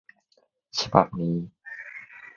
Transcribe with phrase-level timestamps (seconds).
[0.79, 1.35] ฉบับนี้